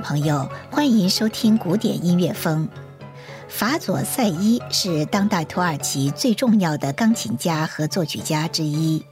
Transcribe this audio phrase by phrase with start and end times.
[0.00, 2.68] 朋友，欢迎收听古典音乐风。
[3.48, 9.04] 法佐赛伊是当代土耳其最重要的钢琴家和作曲家之一，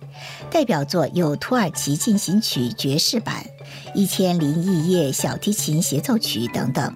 [0.51, 3.45] 代表作有《土耳其进行曲爵士版》
[3.95, 6.95] 《一千零一夜小提琴协奏曲》等等。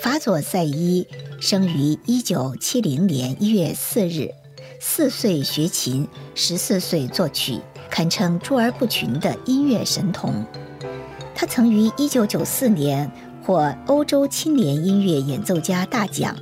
[0.00, 1.06] 法佐赛伊
[1.40, 4.30] 生于一九七零年一月四日，
[4.78, 7.60] 四岁学琴，十四岁作曲，
[7.90, 10.44] 堪称卓而不群的音乐神童。
[11.48, 13.10] 曾于1994年
[13.44, 16.36] 获欧洲青年音乐演奏家大奖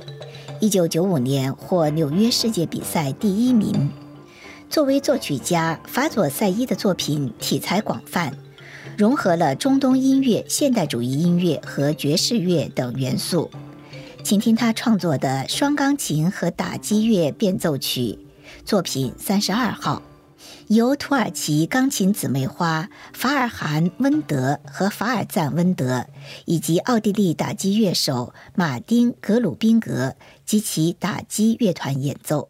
[0.61, 3.89] ，1995年获纽约世界比赛第一名。
[4.69, 8.33] 作为作曲家，法佐赛伊的作品题材广泛，
[8.97, 13.51] 融合了中东音乐、现代主义音乐和爵士乐等元素。
[14.23, 18.17] 请听他创作的双钢琴和打击乐变奏曲
[18.65, 20.01] 作品三十二号。
[20.67, 26.07] 由土耳其钢琴姊妹花法尔罕温德和法尔赞温德，
[26.45, 32.49] 以及奥地利打击乐手马丁格鲁宾格及其打击乐团演奏。